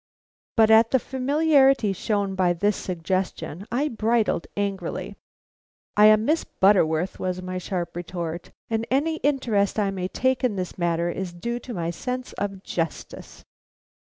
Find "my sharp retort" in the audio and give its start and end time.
7.43-8.49